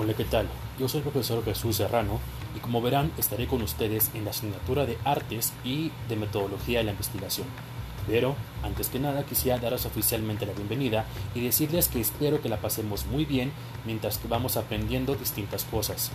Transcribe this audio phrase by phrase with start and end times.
[0.00, 0.46] Hola, ¿qué tal?
[0.78, 2.20] Yo soy el profesor Jesús Serrano
[2.54, 6.84] y como verán estaré con ustedes en la asignatura de artes y de metodología de
[6.84, 7.48] la investigación.
[8.06, 12.58] Pero, antes que nada, quisiera daros oficialmente la bienvenida y decirles que espero que la
[12.58, 13.50] pasemos muy bien
[13.86, 16.12] mientras que vamos aprendiendo distintas cosas.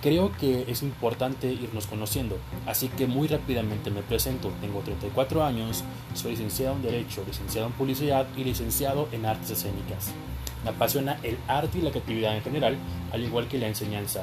[0.00, 4.50] Creo que es importante irnos conociendo, así que muy rápidamente me presento.
[4.62, 5.84] Tengo 34 años,
[6.14, 10.14] soy licenciado en Derecho, licenciado en Publicidad y licenciado en Artes Escénicas.
[10.64, 12.76] Me apasiona el arte y la creatividad en general,
[13.12, 14.22] al igual que la enseñanza.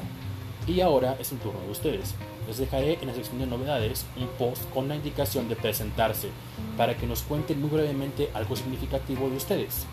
[0.66, 2.14] Y ahora es el turno de ustedes.
[2.46, 6.28] Les dejaré en la sección de novedades un post con la indicación de presentarse,
[6.76, 9.86] para que nos cuenten muy brevemente algo significativo de ustedes.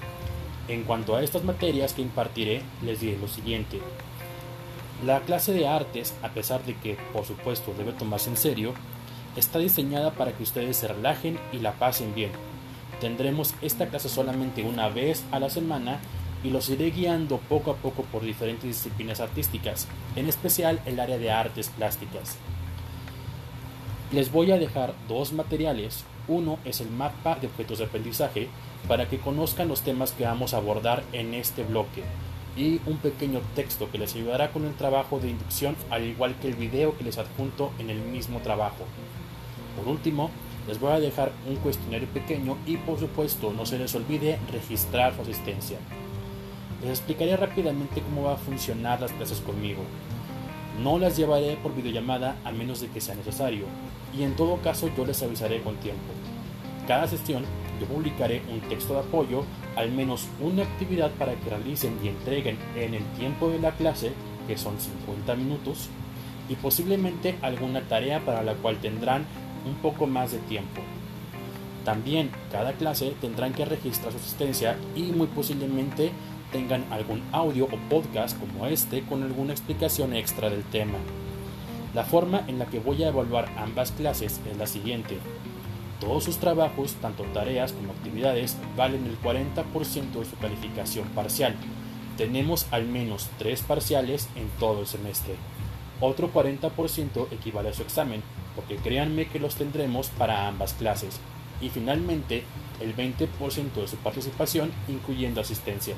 [0.68, 3.80] En cuanto a estas materias que impartiré, les diré lo siguiente.
[5.06, 8.74] La clase de artes, a pesar de que por supuesto debe tomarse en serio,
[9.36, 12.32] está diseñada para que ustedes se relajen y la pasen bien.
[13.02, 16.00] Tendremos esta clase solamente una vez a la semana
[16.46, 21.18] y los iré guiando poco a poco por diferentes disciplinas artísticas, en especial el área
[21.18, 22.38] de artes plásticas.
[24.12, 26.06] Les voy a dejar dos materiales.
[26.28, 28.48] Uno es el mapa de objetos de aprendizaje
[28.88, 32.04] para que conozcan los temas que vamos a abordar en este bloque
[32.56, 36.48] y un pequeño texto que les ayudará con el trabajo de inducción al igual que
[36.48, 38.86] el video que les adjunto en el mismo trabajo.
[39.76, 40.30] Por último,
[40.68, 45.16] les voy a dejar un cuestionario pequeño y por supuesto no se les olvide registrar
[45.16, 45.80] su asistencia.
[46.82, 49.82] Les explicaré rápidamente cómo va a funcionar las clases conmigo.
[50.82, 53.66] No las llevaré por videollamada a menos de que sea necesario,
[54.18, 56.14] y en todo caso yo les avisaré con tiempo.
[56.88, 57.44] Cada sesión
[57.80, 59.44] yo publicaré un texto de apoyo,
[59.76, 64.12] al menos una actividad para que realicen y entreguen en el tiempo de la clase,
[64.48, 65.90] que son 50 minutos,
[66.50, 69.26] y posiblemente alguna tarea para la cual tendrán
[69.66, 70.82] un poco más de tiempo.
[71.84, 76.12] También cada clase tendrán que registrar su asistencia y muy posiblemente
[76.56, 80.98] tengan algún audio o podcast como este con alguna explicación extra del tema.
[81.94, 85.18] La forma en la que voy a evaluar ambas clases es la siguiente.
[86.00, 91.56] Todos sus trabajos, tanto tareas como actividades, valen el 40% de su calificación parcial.
[92.16, 95.36] Tenemos al menos tres parciales en todo el semestre.
[96.00, 98.24] Otro 40% equivale a su examen,
[98.56, 101.20] porque créanme que los tendremos para ambas clases.
[101.60, 102.44] Y finalmente,
[102.80, 105.96] el 20% de su participación incluyendo asistencia.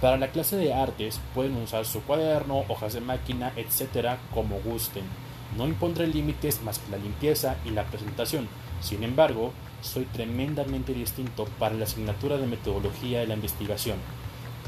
[0.00, 5.02] Para la clase de artes pueden usar su cuaderno, hojas de máquina, etcétera, como gusten.
[5.56, 8.48] No impondré límites más que la limpieza y la presentación.
[8.80, 13.96] Sin embargo, soy tremendamente distinto para la asignatura de metodología de la investigación,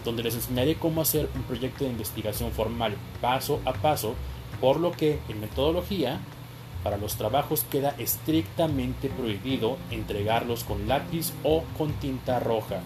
[0.04, 4.16] donde les enseñaré cómo hacer un proyecto de investigación formal paso a paso,
[4.60, 6.19] por lo que en metodología,
[6.82, 12.80] para los trabajos queda estrictamente prohibido entregarlos con lápiz o con tinta roja.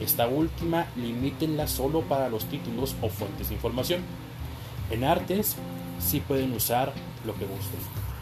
[0.00, 4.00] Esta última limítenla solo para los títulos o fuentes de información.
[4.90, 5.56] En artes
[6.00, 6.92] sí pueden usar
[7.24, 8.13] lo que gusten.